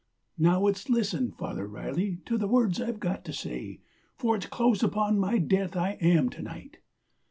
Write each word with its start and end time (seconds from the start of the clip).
'Now, 0.35 0.65
it's 0.65 0.89
listen, 0.89 1.29
Father 1.31 1.67
Riley, 1.67 2.21
to 2.25 2.35
the 2.35 2.47
words 2.47 2.81
I've 2.81 2.99
got 2.99 3.23
to 3.25 3.31
say, 3.31 3.81
For 4.15 4.35
its 4.35 4.47
close 4.47 4.81
upon 4.81 5.19
my 5.19 5.37
death 5.37 5.75
I 5.77 5.99
am 6.01 6.29
to 6.29 6.41
night. 6.41 6.79